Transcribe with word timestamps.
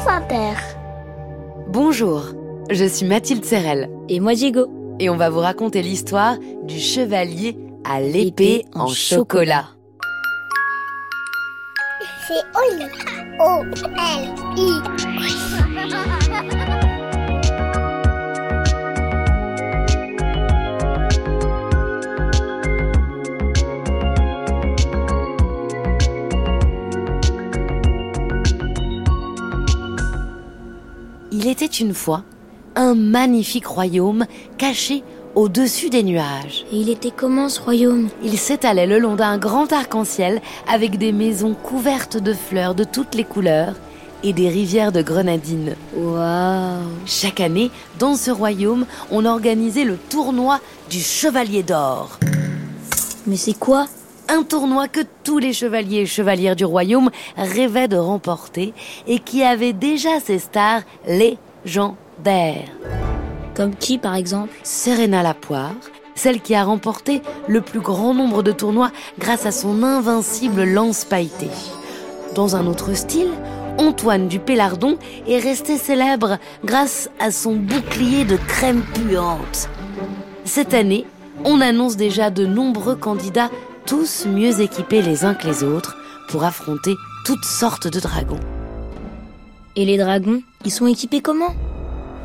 France 0.00 0.22
Inter. 0.22 0.54
Bonjour, 1.68 2.24
je 2.70 2.84
suis 2.86 3.04
Mathilde 3.06 3.44
Serrel 3.44 3.90
Et 4.08 4.18
moi, 4.20 4.34
Diego. 4.34 4.66
et 4.98 5.10
on 5.10 5.16
va 5.16 5.28
vous 5.28 5.40
raconter 5.40 5.82
l'histoire 5.82 6.36
du 6.64 6.78
chevalier 6.78 7.58
à 7.84 8.00
l'épée 8.00 8.64
en 8.74 8.86
chocolat. 8.86 9.66
C'est 12.26 12.42
Oli. 12.56 12.84
O-L-I. 13.40 14.80
Il 31.32 31.46
était 31.46 31.66
une 31.66 31.94
fois 31.94 32.24
un 32.74 32.94
magnifique 32.94 33.66
royaume 33.66 34.26
caché 34.58 35.04
au-dessus 35.36 35.88
des 35.88 36.02
nuages. 36.02 36.66
Et 36.72 36.76
il 36.78 36.88
était 36.90 37.12
comment 37.16 37.48
ce 37.48 37.60
royaume? 37.60 38.08
Il 38.24 38.36
s'étalait 38.36 38.86
le 38.86 38.98
long 38.98 39.14
d'un 39.14 39.38
grand 39.38 39.72
arc-en-ciel 39.72 40.40
avec 40.68 40.98
des 40.98 41.12
maisons 41.12 41.54
couvertes 41.54 42.16
de 42.16 42.34
fleurs 42.34 42.74
de 42.74 42.82
toutes 42.82 43.14
les 43.14 43.22
couleurs 43.24 43.74
et 44.24 44.32
des 44.32 44.48
rivières 44.48 44.90
de 44.90 45.02
grenadines. 45.02 45.76
Waouh 45.96 46.82
Chaque 47.06 47.40
année, 47.40 47.70
dans 48.00 48.16
ce 48.16 48.32
royaume, 48.32 48.84
on 49.12 49.24
organisait 49.24 49.84
le 49.84 49.96
tournoi 49.96 50.58
du 50.90 50.98
chevalier 50.98 51.62
d'or. 51.62 52.18
Mais 53.26 53.36
c'est 53.36 53.58
quoi? 53.58 53.86
Un 54.32 54.44
tournoi 54.44 54.86
que 54.86 55.00
tous 55.24 55.38
les 55.38 55.52
chevaliers 55.52 56.02
et 56.02 56.06
chevalières 56.06 56.54
du 56.54 56.64
royaume 56.64 57.10
rêvaient 57.36 57.88
de 57.88 57.96
remporter 57.96 58.72
et 59.08 59.18
qui 59.18 59.42
avait 59.42 59.72
déjà 59.72 60.20
ses 60.20 60.38
stars 60.38 60.82
légendaires. 61.08 62.68
Comme 63.56 63.74
qui, 63.74 63.98
par 63.98 64.14
exemple? 64.14 64.54
Serena 64.62 65.24
Lapoire, 65.24 65.74
celle 66.14 66.40
qui 66.40 66.54
a 66.54 66.62
remporté 66.62 67.22
le 67.48 67.60
plus 67.60 67.80
grand 67.80 68.14
nombre 68.14 68.44
de 68.44 68.52
tournois 68.52 68.92
grâce 69.18 69.46
à 69.46 69.50
son 69.50 69.82
invincible 69.82 70.62
lance 70.62 71.04
pailletée. 71.04 71.50
Dans 72.36 72.54
un 72.54 72.68
autre 72.68 72.94
style, 72.94 73.32
Antoine 73.78 74.28
du 74.28 74.38
Pélardon 74.38 74.96
est 75.26 75.40
resté 75.40 75.76
célèbre 75.76 76.38
grâce 76.64 77.10
à 77.18 77.32
son 77.32 77.56
bouclier 77.56 78.24
de 78.24 78.36
crème 78.36 78.84
puante. 78.94 79.68
Cette 80.44 80.72
année, 80.72 81.04
on 81.44 81.60
annonce 81.60 81.96
déjà 81.96 82.30
de 82.30 82.46
nombreux 82.46 82.96
candidats, 82.96 83.50
tous 83.86 84.26
mieux 84.26 84.60
équipés 84.60 85.02
les 85.02 85.24
uns 85.24 85.34
que 85.34 85.46
les 85.46 85.64
autres, 85.64 85.96
pour 86.28 86.44
affronter 86.44 86.94
toutes 87.24 87.44
sortes 87.44 87.88
de 87.88 88.00
dragons. 88.00 88.40
Et 89.76 89.84
les 89.84 89.98
dragons, 89.98 90.42
ils 90.64 90.70
sont 90.70 90.86
équipés 90.86 91.20
comment? 91.20 91.54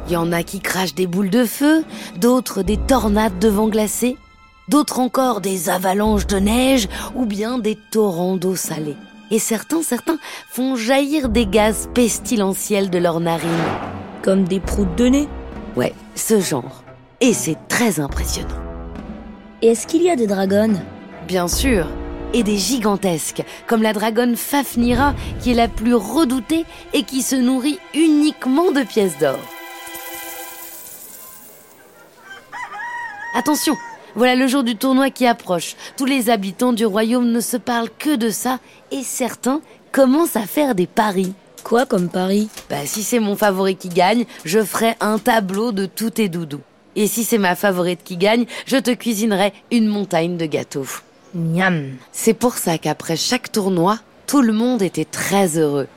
Il 0.08 0.14
y 0.14 0.18
en 0.18 0.32
a 0.32 0.44
qui 0.44 0.60
crachent 0.60 0.96
des 0.96 1.08
boules 1.08 1.30
de 1.30 1.46
feu, 1.46 1.84
d'autres 2.18 2.62
des 2.62 2.78
tornades 2.78 3.40
de 3.40 3.48
vent 3.48 3.68
glacé, 3.68 4.18
d'autres 4.68 5.00
encore 5.00 5.42
des 5.42 5.70
avalanches 5.70 6.28
de 6.28 6.38
neige 6.38 6.88
ou 7.16 7.26
bien 7.26 7.58
des 7.58 7.78
torrents 7.92 8.38
d'eau 8.38 8.56
salée. 8.56 8.96
Et 9.32 9.40
certains, 9.40 9.82
certains 9.82 10.20
font 10.52 10.76
jaillir 10.76 11.30
des 11.30 11.48
gaz 11.48 11.90
pestilentiels 11.94 12.92
de 12.92 13.00
leurs 13.00 13.20
narines. 13.20 13.50
Comme 14.22 14.44
des 14.44 14.60
proutes 14.60 14.96
de 14.96 15.06
nez? 15.06 15.28
Ouais, 15.76 15.94
ce 16.14 16.40
genre. 16.40 16.84
Et 17.22 17.34
c'est 17.34 17.58
très 17.68 18.00
impressionnant. 18.00 18.62
Et 19.62 19.68
est-ce 19.70 19.88
qu'il 19.88 20.04
y 20.04 20.12
a 20.12 20.16
des 20.16 20.28
dragons? 20.28 20.80
Bien 21.28 21.48
sûr. 21.48 21.88
Et 22.34 22.44
des 22.44 22.58
gigantesques, 22.58 23.44
comme 23.66 23.82
la 23.82 23.94
dragonne 23.94 24.36
Fafnira, 24.36 25.16
qui 25.40 25.52
est 25.52 25.56
la 25.56 25.68
plus 25.68 25.96
redoutée 25.96 26.66
et 26.94 27.04
qui 27.04 27.22
se 27.22 27.36
nourrit 27.36 27.80
uniquement 27.94 28.72
de 28.72 28.84
pièces 28.84 29.18
d'or. 29.18 29.40
Attention, 33.34 33.76
voilà 34.16 34.36
le 34.36 34.48
jour 34.48 34.64
du 34.64 34.76
tournoi 34.76 35.10
qui 35.10 35.26
approche. 35.26 35.76
Tous 35.98 36.06
les 36.06 36.30
habitants 36.30 36.74
du 36.74 36.86
royaume 36.86 37.32
ne 37.32 37.40
se 37.40 37.58
parlent 37.58 37.90
que 37.98 38.16
de 38.16 38.30
ça 38.30 38.60
et 38.92 39.04
certains 39.04 39.62
commencent 39.92 40.36
à 40.36 40.46
faire 40.46 40.76
des 40.76 40.88
paris. 40.88 41.34
Quoi 41.64 41.86
comme 41.86 42.10
Paris? 42.10 42.50
Bah, 42.70 42.86
si 42.86 43.02
c'est 43.02 43.20
mon 43.20 43.36
favori 43.36 43.76
qui 43.76 43.90
gagne, 43.90 44.26
je 44.44 44.64
ferai 44.64 44.96
un 45.00 45.18
tableau 45.18 45.72
de 45.72 45.88
tous 45.88 46.12
tes 46.12 46.30
doudous. 46.30 46.62
Et 46.96 47.08
si 47.08 47.24
c'est 47.24 47.40
ma 47.40 47.56
favorite 47.56 48.04
qui 48.04 48.18
gagne, 48.18 48.46
je 48.68 48.78
te 48.78 48.92
cuisinerai 48.92 49.52
une 49.72 49.88
montagne 49.88 50.38
de 50.38 50.46
gâteaux. 50.46 50.86
Miam 51.36 51.98
C'est 52.14 52.34
pour 52.34 52.54
ça 52.54 52.78
qu'après 52.78 53.18
chaque 53.18 53.52
tournoi, 53.52 54.00
tout 54.26 54.42
le 54.42 54.54
monde 54.54 54.82
était 54.82 55.04
très 55.04 55.58
heureux. 55.58 55.88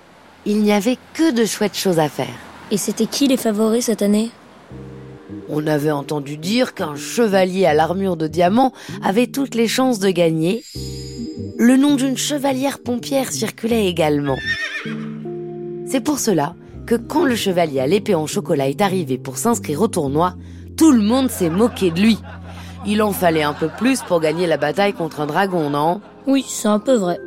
Il 0.46 0.62
n'y 0.62 0.72
avait 0.72 0.98
que 1.14 1.30
de 1.32 1.44
chouettes 1.44 1.76
choses 1.76 2.00
à 2.00 2.08
faire. 2.08 2.34
Et 2.72 2.76
c'était 2.76 3.06
qui 3.06 3.28
les 3.28 3.36
favoris 3.36 3.84
cette 3.84 4.02
année? 4.02 4.30
On 5.48 5.66
avait 5.68 5.92
entendu 5.92 6.36
dire 6.36 6.74
qu'un 6.74 6.96
chevalier 6.96 7.66
à 7.66 7.74
l'armure 7.74 8.16
de 8.16 8.26
diamant 8.26 8.72
avait 9.02 9.28
toutes 9.28 9.54
les 9.54 9.68
chances 9.68 10.00
de 10.00 10.10
gagner. 10.10 10.64
Le 11.56 11.76
nom 11.76 11.94
d'une 11.94 12.18
chevalière 12.18 12.80
pompière 12.80 13.30
circulait 13.30 13.86
également. 13.86 14.38
C'est 15.86 16.02
pour 16.02 16.18
cela 16.18 16.56
que 16.84 16.96
quand 16.96 17.24
le 17.24 17.36
chevalier 17.36 17.78
à 17.78 17.86
l'épée 17.86 18.14
en 18.16 18.26
chocolat 18.26 18.68
est 18.68 18.80
arrivé 18.80 19.18
pour 19.18 19.38
s'inscrire 19.38 19.82
au 19.82 19.88
tournoi, 19.88 20.34
tout 20.76 20.90
le 20.90 21.00
monde 21.00 21.30
s'est 21.30 21.50
moqué 21.50 21.90
de 21.92 22.00
lui. 22.00 22.18
Il 22.86 23.02
en 23.02 23.12
fallait 23.12 23.42
un 23.42 23.52
peu 23.52 23.68
plus 23.68 24.02
pour 24.02 24.20
gagner 24.20 24.46
la 24.46 24.56
bataille 24.56 24.92
contre 24.92 25.20
un 25.20 25.26
dragon, 25.26 25.70
non? 25.70 26.00
Oui, 26.26 26.44
c'est 26.46 26.68
un 26.68 26.78
peu 26.78 26.94
vrai. 26.94 27.18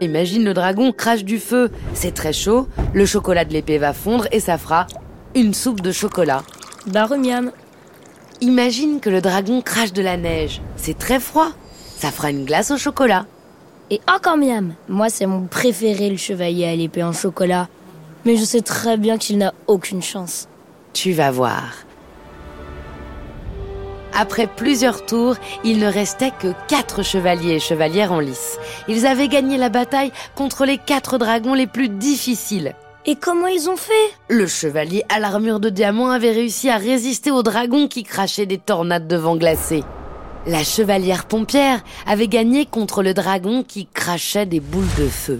Imagine 0.00 0.44
le 0.44 0.54
dragon 0.54 0.92
crache 0.92 1.24
du 1.24 1.38
feu. 1.38 1.70
C'est 1.94 2.14
très 2.14 2.32
chaud, 2.32 2.68
le 2.94 3.04
chocolat 3.04 3.44
de 3.44 3.52
l'épée 3.52 3.78
va 3.78 3.92
fondre 3.92 4.26
et 4.32 4.40
ça 4.40 4.56
fera 4.56 4.86
une 5.34 5.52
soupe 5.52 5.80
de 5.80 5.92
chocolat. 5.92 6.42
Barre 6.86 7.16
miam 7.18 7.52
Imagine 8.40 9.00
que 9.00 9.10
le 9.10 9.20
dragon 9.20 9.60
crache 9.60 9.92
de 9.92 10.00
la 10.00 10.16
neige. 10.16 10.62
C'est 10.76 10.96
très 10.96 11.20
froid. 11.20 11.50
Ça 11.96 12.10
fera 12.10 12.30
une 12.30 12.46
glace 12.46 12.70
au 12.70 12.78
chocolat. 12.78 13.26
Et 13.90 14.00
encore 14.10 14.38
miam 14.38 14.72
Moi, 14.88 15.10
c'est 15.10 15.26
mon 15.26 15.46
préféré, 15.46 16.08
le 16.08 16.16
chevalier 16.16 16.64
à 16.64 16.74
l'épée 16.74 17.02
en 17.02 17.12
chocolat. 17.12 17.68
Mais 18.24 18.36
je 18.36 18.44
sais 18.44 18.62
très 18.62 18.96
bien 18.96 19.18
qu'il 19.18 19.36
n'a 19.36 19.52
aucune 19.66 20.02
chance. 20.02 20.48
Tu 20.94 21.12
vas 21.12 21.30
voir. 21.30 21.74
Après 24.14 24.46
plusieurs 24.46 25.06
tours, 25.06 25.36
il 25.64 25.78
ne 25.78 25.86
restait 25.86 26.32
que 26.38 26.52
quatre 26.68 27.02
chevaliers 27.02 27.54
et 27.54 27.60
chevalières 27.60 28.12
en 28.12 28.20
lice. 28.20 28.58
Ils 28.88 29.06
avaient 29.06 29.28
gagné 29.28 29.56
la 29.56 29.68
bataille 29.68 30.12
contre 30.34 30.64
les 30.64 30.78
quatre 30.78 31.18
dragons 31.18 31.54
les 31.54 31.66
plus 31.66 31.88
difficiles. 31.88 32.74
Et 33.06 33.16
comment 33.16 33.46
ils 33.46 33.70
ont 33.70 33.76
fait? 33.76 33.92
Le 34.28 34.46
chevalier 34.46 35.04
à 35.08 35.20
l'armure 35.20 35.58
de 35.58 35.70
diamant 35.70 36.10
avait 36.10 36.32
réussi 36.32 36.68
à 36.68 36.76
résister 36.76 37.30
aux 37.30 37.42
dragons 37.42 37.88
qui 37.88 38.02
crachaient 38.02 38.46
des 38.46 38.58
tornades 38.58 39.08
de 39.08 39.16
vent 39.16 39.36
glacé. 39.36 39.84
La 40.46 40.64
chevalière 40.64 41.26
pompière 41.26 41.82
avait 42.06 42.28
gagné 42.28 42.66
contre 42.66 43.02
le 43.02 43.14
dragon 43.14 43.62
qui 43.66 43.86
crachait 43.86 44.46
des 44.46 44.60
boules 44.60 44.84
de 44.98 45.08
feu. 45.08 45.38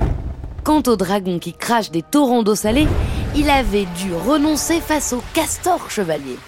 Quant 0.64 0.82
au 0.86 0.96
dragon 0.96 1.38
qui 1.38 1.52
crache 1.52 1.90
des 1.90 2.02
torrents 2.02 2.42
d'eau 2.42 2.54
salée, 2.54 2.86
il 3.34 3.48
avait 3.50 3.86
dû 3.96 4.14
renoncer 4.14 4.80
face 4.80 5.12
au 5.12 5.22
castor 5.34 5.90
chevalier. 5.90 6.38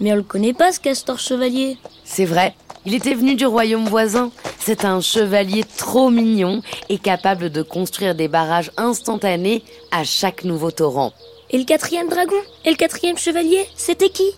Mais 0.00 0.12
on 0.12 0.16
le 0.16 0.22
connaît 0.22 0.52
pas, 0.52 0.72
ce 0.72 0.80
castor 0.80 1.18
chevalier. 1.18 1.78
C'est 2.04 2.24
vrai, 2.24 2.54
il 2.84 2.94
était 2.94 3.14
venu 3.14 3.34
du 3.34 3.46
royaume 3.46 3.86
voisin. 3.86 4.30
C'est 4.58 4.84
un 4.84 5.00
chevalier 5.00 5.64
trop 5.76 6.10
mignon 6.10 6.62
et 6.88 6.98
capable 6.98 7.50
de 7.50 7.62
construire 7.62 8.14
des 8.14 8.28
barrages 8.28 8.70
instantanés 8.76 9.62
à 9.90 10.04
chaque 10.04 10.44
nouveau 10.44 10.70
torrent. 10.70 11.12
Et 11.50 11.58
le 11.58 11.64
quatrième 11.64 12.08
dragon? 12.08 12.36
Et 12.64 12.70
le 12.70 12.76
quatrième 12.76 13.18
chevalier? 13.18 13.66
C'était 13.76 14.08
qui? 14.08 14.30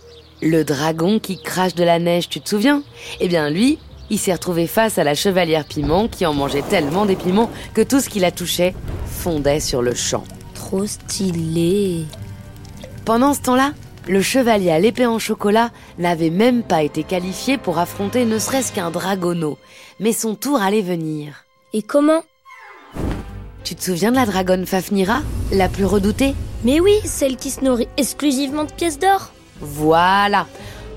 Le 0.43 0.65
dragon 0.65 1.19
qui 1.19 1.41
crache 1.41 1.75
de 1.75 1.85
la 1.85 1.99
neige, 1.99 2.29
tu 2.29 2.41
te 2.41 2.49
souviens? 2.49 2.83
Eh 3.21 3.29
bien 3.29 3.49
lui, 3.49 3.79
il 4.11 4.19
s'est 4.19 4.35
retrouvé 4.35 4.67
face 4.67 4.99
à 4.99 5.05
la 5.05 5.15
chevalière 5.15 5.65
piment 5.65 6.09
qui 6.09 6.27
en 6.27 6.35
mangeait 6.35 6.63
tellement 6.63 7.07
des 7.07 7.17
piments 7.17 7.51
que 7.73 7.83
tout 7.83 8.01
ce 8.01 8.09
qui 8.09 8.21
la 8.21 8.31
touchait 8.31 8.75
fondait 9.07 9.61
sur 9.61 9.81
le 9.81 9.95
champ. 9.95 10.25
Trop 10.55 10.87
stylé. 10.87 12.05
Pendant 13.05 13.33
ce 13.35 13.41
temps-là, 13.43 13.73
le 14.09 14.23
chevalier 14.23 14.71
à 14.71 14.79
l'épée 14.79 15.07
en 15.07 15.19
chocolat 15.19 15.71
n'avait 15.99 16.31
même 16.31 16.63
pas 16.63 16.83
été 16.83 17.03
qualifié 17.03 17.59
pour 17.59 17.79
affronter 17.79 18.25
ne 18.25 18.39
serait-ce 18.39 18.73
qu'un 18.73 18.91
dragonneau, 18.91 19.59
mais 20.01 20.13
son 20.13 20.35
tour 20.35 20.61
allait 20.61 20.83
venir. 20.83 21.45
Et 21.73 21.83
comment? 21.83 22.23
Tu 23.65 23.75
te 23.75 23.83
souviens 23.83 24.13
de 24.13 24.17
la 24.17 24.27
dragonne 24.27 24.65
Fafnira, 24.65 25.23
la 25.51 25.69
plus 25.69 25.85
redoutée? 25.85 26.35
Mais 26.65 26.81
oui, 26.81 26.95
celle 27.05 27.37
qui 27.37 27.51
se 27.51 27.65
nourrit 27.65 27.89
exclusivement 27.97 28.65
de 28.65 28.73
pièces 28.73 28.99
d'or. 28.99 29.33
Voilà. 29.61 30.47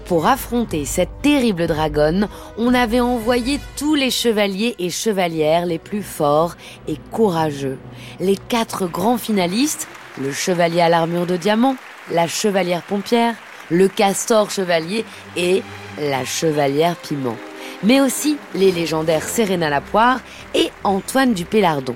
Pour 0.05 0.25
affronter 0.25 0.85
cette 0.85 1.21
terrible 1.21 1.67
dragonne, 1.67 2.27
on 2.57 2.73
avait 2.73 2.99
envoyé 2.99 3.59
tous 3.77 3.95
les 3.95 4.09
chevaliers 4.09 4.75
et 4.79 4.89
chevalières 4.89 5.65
les 5.65 5.77
plus 5.77 6.01
forts 6.01 6.55
et 6.87 6.97
courageux. 7.11 7.77
Les 8.19 8.35
quatre 8.35 8.87
grands 8.87 9.19
finalistes, 9.19 9.87
le 10.19 10.31
chevalier 10.31 10.81
à 10.81 10.89
l'armure 10.89 11.27
de 11.27 11.37
diamant, 11.37 11.75
la 12.11 12.27
chevalière 12.27 12.81
pompière, 12.81 13.35
le 13.69 13.87
castor 13.87 14.49
chevalier 14.49 15.05
et 15.37 15.63
la 15.99 16.25
chevalière 16.25 16.95
piment. 16.95 17.35
Mais 17.83 18.01
aussi 18.01 18.37
les 18.55 18.71
légendaires 18.71 19.23
Serena 19.23 19.69
Lapoire 19.69 20.19
et 20.53 20.69
Antoine 20.83 21.33
du 21.33 21.45
Pélardon. 21.45 21.95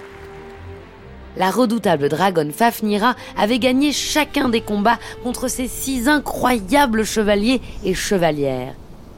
la 1.35 1.49
redoutable 1.49 2.09
dragonne 2.09 2.51
Fafnira 2.51 3.15
avait 3.37 3.57
gagné 3.57 3.91
chacun 3.91 4.49
des 4.49 4.61
combats 4.61 4.99
contre 5.23 5.47
ces 5.47 5.67
six 5.67 6.07
incroyables 6.07 7.05
chevaliers 7.05 7.59
et 7.83 7.95
chevalières. 7.95 8.75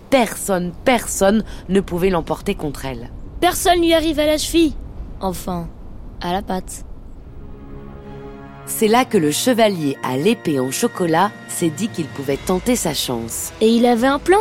Personne, 0.10 0.72
personne 0.86 1.44
ne 1.68 1.82
pouvait 1.82 2.10
l'emporter 2.10 2.56
contre 2.56 2.86
elle. 2.86 3.10
Personne 3.42 3.82
lui 3.82 3.94
arrive 3.94 4.20
à 4.20 4.26
la 4.26 4.38
cheville. 4.38 4.74
Enfin, 5.20 5.68
à 6.22 6.32
la 6.32 6.42
patte. 6.42 6.86
C'est 8.68 8.88
là 8.88 9.06
que 9.06 9.18
le 9.18 9.32
chevalier 9.32 9.96
à 10.04 10.18
l'épée 10.18 10.60
en 10.60 10.72
chocolat 10.72 11.32
s'est 11.48 11.70
dit 11.70 11.88
qu'il 11.88 12.08
pouvait 12.08 12.38
tenter 12.38 12.76
sa 12.76 12.94
chance. 12.94 13.54
Et 13.62 13.70
il 13.70 13.86
avait 13.86 14.08
un 14.08 14.20
plan? 14.20 14.40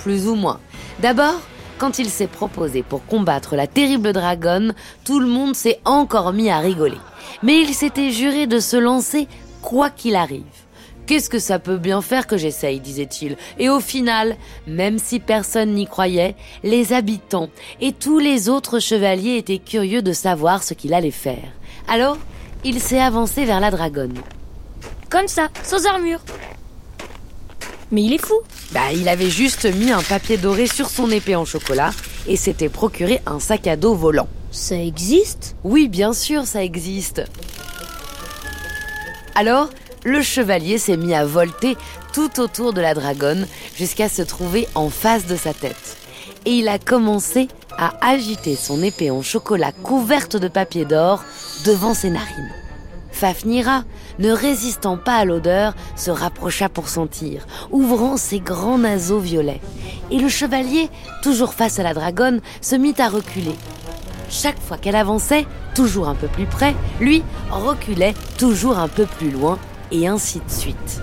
Plus 0.00 0.26
ou 0.26 0.34
moins. 0.34 0.60
D'abord, 0.98 1.40
quand 1.78 1.98
il 1.98 2.10
s'est 2.10 2.26
proposé 2.26 2.82
pour 2.82 3.06
combattre 3.06 3.54
la 3.54 3.68
terrible 3.68 4.12
dragonne, 4.12 4.74
tout 5.04 5.20
le 5.20 5.28
monde 5.28 5.54
s'est 5.54 5.80
encore 5.84 6.32
mis 6.32 6.50
à 6.50 6.58
rigoler. 6.58 6.98
Mais 7.42 7.60
il 7.60 7.72
s'était 7.72 8.10
juré 8.10 8.46
de 8.46 8.58
se 8.58 8.76
lancer 8.76 9.28
quoi 9.62 9.88
qu'il 9.88 10.16
arrive. 10.16 10.42
Qu'est-ce 11.06 11.30
que 11.30 11.38
ça 11.38 11.58
peut 11.58 11.78
bien 11.78 12.02
faire 12.02 12.26
que 12.26 12.36
j'essaye, 12.36 12.80
disait-il. 12.80 13.36
Et 13.58 13.70
au 13.70 13.80
final, 13.80 14.36
même 14.66 14.98
si 14.98 15.20
personne 15.20 15.74
n'y 15.74 15.86
croyait, 15.86 16.36
les 16.62 16.92
habitants 16.92 17.50
et 17.80 17.92
tous 17.92 18.18
les 18.18 18.48
autres 18.48 18.78
chevaliers 18.78 19.36
étaient 19.36 19.58
curieux 19.58 20.02
de 20.02 20.12
savoir 20.12 20.62
ce 20.62 20.74
qu'il 20.74 20.92
allait 20.92 21.10
faire. 21.10 21.52
Alors, 21.88 22.18
il 22.64 22.80
s'est 22.80 23.00
avancé 23.00 23.44
vers 23.44 23.60
la 23.60 23.70
dragonne. 23.70 24.18
Comme 25.08 25.28
ça, 25.28 25.48
sans 25.62 25.86
armure. 25.86 26.20
Mais 27.90 28.02
il 28.02 28.12
est 28.12 28.24
fou. 28.24 28.38
Bah, 28.72 28.92
il 28.92 29.08
avait 29.08 29.30
juste 29.30 29.64
mis 29.74 29.90
un 29.90 30.02
papier 30.02 30.36
doré 30.36 30.66
sur 30.66 30.88
son 30.88 31.10
épée 31.10 31.34
en 31.34 31.44
chocolat 31.44 31.90
et 32.28 32.36
s'était 32.36 32.68
procuré 32.68 33.20
un 33.26 33.40
sac 33.40 33.66
à 33.66 33.76
dos 33.76 33.94
volant. 33.94 34.28
Ça 34.52 34.76
existe? 34.76 35.56
Oui, 35.64 35.88
bien 35.88 36.12
sûr, 36.12 36.44
ça 36.46 36.62
existe. 36.62 37.22
Alors, 39.34 39.70
le 40.04 40.22
chevalier 40.22 40.78
s'est 40.78 40.96
mis 40.96 41.14
à 41.14 41.24
volter 41.24 41.76
tout 42.12 42.40
autour 42.40 42.72
de 42.72 42.80
la 42.80 42.94
dragonne 42.94 43.46
jusqu'à 43.76 44.08
se 44.08 44.22
trouver 44.22 44.68
en 44.74 44.90
face 44.90 45.26
de 45.26 45.36
sa 45.36 45.52
tête. 45.52 45.96
Et 46.46 46.52
il 46.52 46.68
a 46.68 46.78
commencé 46.78 47.48
à 47.78 47.92
agiter 48.00 48.56
son 48.56 48.82
épée 48.82 49.10
en 49.10 49.22
chocolat 49.22 49.72
couverte 49.72 50.36
de 50.36 50.48
papier 50.48 50.84
d'or 50.84 51.24
devant 51.64 51.94
ses 51.94 52.10
narines. 52.10 52.52
Fafnira, 53.12 53.84
ne 54.18 54.30
résistant 54.30 54.96
pas 54.96 55.16
à 55.16 55.24
l'odeur, 55.24 55.74
se 55.96 56.10
rapprocha 56.10 56.68
pour 56.68 56.88
sentir, 56.88 57.46
ouvrant 57.70 58.16
ses 58.16 58.40
grands 58.40 58.78
naseaux 58.78 59.18
violets. 59.18 59.60
Et 60.10 60.18
le 60.18 60.28
chevalier, 60.28 60.88
toujours 61.22 61.54
face 61.54 61.78
à 61.78 61.82
la 61.82 61.94
dragonne, 61.94 62.40
se 62.60 62.76
mit 62.76 62.94
à 62.98 63.08
reculer. 63.08 63.54
Chaque 64.30 64.60
fois 64.60 64.78
qu'elle 64.78 64.96
avançait, 64.96 65.46
toujours 65.74 66.08
un 66.08 66.14
peu 66.14 66.28
plus 66.28 66.46
près, 66.46 66.74
lui 67.00 67.22
reculait 67.50 68.14
toujours 68.38 68.78
un 68.78 68.88
peu 68.88 69.06
plus 69.06 69.30
loin, 69.30 69.58
et 69.92 70.06
ainsi 70.06 70.38
de 70.38 70.50
suite. 70.50 71.02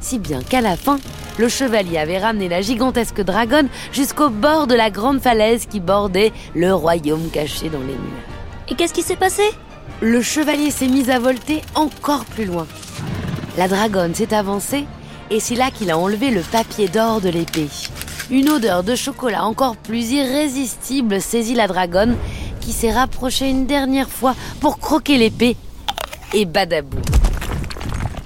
Si 0.00 0.18
bien 0.18 0.42
qu'à 0.42 0.60
la 0.60 0.76
fin, 0.76 0.98
le 1.38 1.48
chevalier 1.48 1.98
avait 1.98 2.18
ramené 2.18 2.48
la 2.48 2.60
gigantesque 2.60 3.20
dragonne 3.20 3.68
jusqu'au 3.92 4.28
bord 4.30 4.66
de 4.66 4.74
la 4.74 4.90
grande 4.90 5.20
falaise 5.20 5.66
qui 5.66 5.80
bordait 5.80 6.32
le 6.54 6.72
royaume 6.72 7.30
caché 7.30 7.68
dans 7.68 7.80
les 7.80 7.86
murs. 7.86 8.24
Et 8.68 8.74
qu'est-ce 8.74 8.92
qui 8.92 9.02
s'est 9.02 9.16
passé? 9.16 9.42
Le 10.00 10.22
chevalier 10.22 10.70
s'est 10.70 10.88
mis 10.88 11.10
à 11.10 11.18
volter 11.18 11.62
encore 11.74 12.24
plus 12.24 12.44
loin. 12.44 12.66
La 13.56 13.66
dragonne 13.66 14.14
s'est 14.14 14.34
avancée 14.34 14.84
et 15.30 15.40
c'est 15.40 15.56
là 15.56 15.70
qu'il 15.70 15.90
a 15.90 15.98
enlevé 15.98 16.30
le 16.30 16.42
papier 16.42 16.88
d'or 16.88 17.20
de 17.20 17.28
l'épée. 17.28 17.68
Une 18.30 18.50
odeur 18.50 18.84
de 18.84 18.94
chocolat 18.94 19.44
encore 19.44 19.76
plus 19.76 20.12
irrésistible 20.12 21.20
saisit 21.20 21.54
la 21.54 21.66
dragonne 21.66 22.16
qui 22.60 22.72
s'est 22.72 22.92
rapprochée 22.92 23.48
une 23.48 23.66
dernière 23.66 24.08
fois 24.08 24.34
pour 24.60 24.78
croquer 24.78 25.16
l'épée 25.16 25.56
et 26.34 26.44
badabou. 26.44 26.98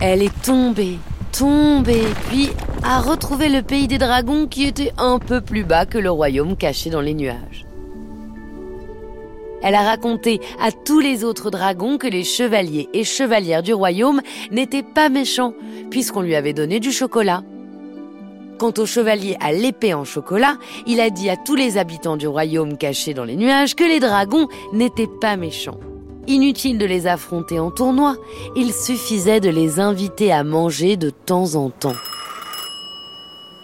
Elle 0.01 0.23
est 0.23 0.43
tombée, 0.43 0.99
tombée, 1.33 2.05
puis 2.29 2.51
a 2.85 3.01
retrouvé 3.01 3.49
le 3.49 3.63
pays 3.63 3.89
des 3.89 3.99
dragons 3.99 4.47
qui 4.47 4.65
était 4.65 4.93
un 4.99 5.19
peu 5.19 5.41
plus 5.41 5.65
bas 5.65 5.87
que 5.87 5.99
le 5.99 6.11
royaume 6.11 6.57
caché 6.57 6.91
dans 6.91 7.01
les 7.01 7.15
nuages. 7.15 7.67
Elle 9.63 9.75
a 9.75 9.83
raconté 9.83 10.41
à 10.61 10.73
tous 10.73 11.01
les 11.01 11.25
autres 11.25 11.51
dragons 11.51 11.97
que 11.97 12.09
les 12.09 12.25
chevaliers 12.25 12.89
et 12.93 13.05
chevalières 13.05 13.63
du 13.63 13.73
royaume 13.73 14.21
n'étaient 14.51 14.83
pas 14.83 15.09
méchants, 15.09 15.55
puisqu'on 15.91 16.21
lui 16.23 16.35
avait 16.35 16.53
donné 16.53 16.81
du 16.81 16.91
chocolat. 16.91 17.43
Quant 18.59 18.75
au 18.79 18.87
chevalier 18.87 19.37
à 19.41 19.53
l'épée 19.53 19.95
en 19.95 20.05
chocolat, 20.05 20.57
il 20.87 21.01
a 21.01 21.11
dit 21.11 21.31
à 21.31 21.37
tous 21.37 21.55
les 21.55 21.79
habitants 21.79 22.17
du 22.17 22.27
royaume 22.27 22.77
caché 22.77 23.15
dans 23.15 23.25
les 23.25 23.37
nuages 23.37 23.75
que 23.75 23.85
les 23.85 24.01
dragons 24.01 24.49
n'étaient 24.73 25.11
pas 25.21 25.37
méchants. 25.37 25.79
Inutile 26.29 26.79
de 26.79 26.87
les 26.87 27.09
affronter 27.09 27.59
en 27.59 27.73
tournoi, 27.73 28.17
il 28.55 28.73
suffisait 28.73 29.41
de 29.41 29.49
les 29.49 29.81
inviter 29.81 30.33
à 30.33 30.45
manger 30.45 30.97
de 30.97 31.11
temps 31.11 31.57
en 31.57 31.69
temps. 31.71 31.97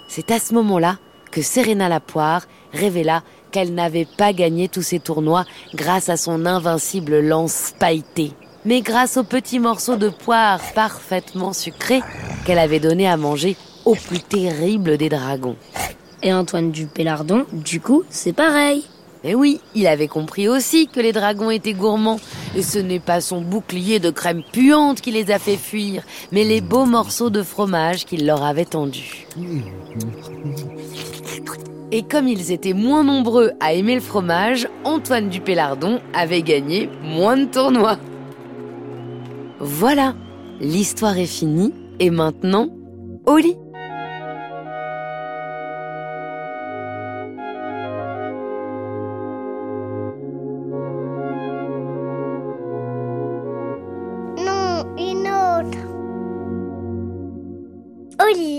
C'est 0.09 0.33
à 0.33 0.41
ce 0.41 0.55
moment-là 0.55 0.99
que 1.31 1.41
Serena 1.41 1.89
la 1.89 2.01
poire 2.01 2.43
révéla 2.73 3.23
qu'elle 3.53 3.75
n'avait 3.75 4.09
pas 4.17 4.33
gagné 4.33 4.69
tous 4.69 4.83
ces 4.83 4.99
tournois 4.99 5.45
grâce 5.75 6.09
à 6.09 6.17
son 6.17 6.47
invincible 6.47 7.21
lance 7.21 7.75
pailletée, 7.79 8.33
mais 8.65 8.81
grâce 8.81 9.17
aux 9.17 9.25
petits 9.25 9.61
morceaux 9.61 9.97
de 9.97 10.09
poire 10.09 10.61
parfaitement 10.75 11.53
sucrés 11.53 12.03
qu'elle 12.45 12.59
avait 12.59 12.81
donné 12.81 13.09
à 13.09 13.17
manger 13.17 13.57
au 13.85 13.95
plus 13.95 14.21
terrible 14.21 14.97
des 14.97 15.09
dragons. 15.09 15.57
Et 16.25 16.33
Antoine 16.33 16.73
du 16.73 16.87
Pélardon, 16.87 17.47
du 17.53 17.81
coup, 17.81 18.03
c'est 18.11 18.33
pareil. 18.33 18.85
Mais 19.25 19.35
oui, 19.35 19.61
il 19.75 19.87
avait 19.87 20.09
compris 20.09 20.49
aussi 20.49 20.87
que 20.87 21.01
les 21.01 21.13
dragons 21.13 21.51
étaient 21.51 21.73
gourmands. 21.73 22.21
Et 22.57 22.63
ce 22.63 22.79
n'est 22.79 23.01
pas 23.01 23.21
son 23.21 23.41
bouclier 23.41 23.99
de 23.99 24.11
crème 24.11 24.43
puante 24.53 25.01
qui 25.01 25.11
les 25.11 25.31
a 25.31 25.39
fait 25.39 25.57
fuir, 25.57 26.03
mais 26.33 26.45
les 26.45 26.61
beaux 26.61 26.87
morceaux 26.87 27.31
de 27.31 27.43
fromage 27.43 28.05
qu'il 28.05 28.27
leur 28.27 28.43
avait 28.43 28.65
tendus. 28.65 29.27
Et 31.91 32.03
comme 32.03 32.29
ils 32.29 32.53
étaient 32.53 32.75
moins 32.75 33.03
nombreux 33.03 33.53
à 33.61 33.73
aimer 33.73 33.95
le 33.95 34.01
fromage, 34.01 34.69
Antoine 34.85 35.31
du 35.31 35.41
Pélardon 35.41 36.01
avait 36.13 36.43
gagné 36.43 36.91
moins 37.03 37.37
de 37.37 37.47
tournois. 37.47 37.99
Voilà, 39.59 40.15
l'histoire 40.61 41.19
est 41.19 41.27
finie, 41.27 41.73
et 41.99 42.11
maintenant, 42.11 42.69
au 43.27 43.37
lit. 43.37 43.57